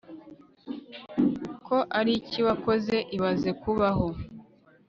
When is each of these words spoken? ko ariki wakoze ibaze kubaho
ko 1.65 1.77
ariki 1.99 2.39
wakoze 2.47 2.95
ibaze 3.15 3.49
kubaho 3.61 4.07